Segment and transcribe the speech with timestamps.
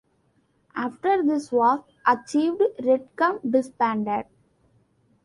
[0.75, 4.25] After this was achieved Redgum disbanded.